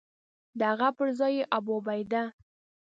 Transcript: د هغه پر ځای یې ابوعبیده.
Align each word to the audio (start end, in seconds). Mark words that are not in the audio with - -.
د 0.57 0.59
هغه 0.71 0.89
پر 0.97 1.07
ځای 1.19 1.33
یې 1.37 1.49
ابوعبیده. 1.57 2.23